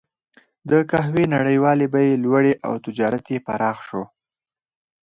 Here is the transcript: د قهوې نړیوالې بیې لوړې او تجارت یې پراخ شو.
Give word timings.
د 0.69 0.71
قهوې 0.91 1.25
نړیوالې 1.35 1.87
بیې 1.93 2.21
لوړې 2.23 2.53
او 2.67 2.73
تجارت 2.85 3.25
یې 3.33 3.37
پراخ 3.47 3.77
شو. 3.87 4.03